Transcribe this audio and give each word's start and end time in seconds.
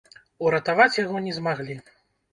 Уратаваць 0.47 0.97
яго 1.03 1.23
не 1.29 1.37
змаглі. 1.39 1.75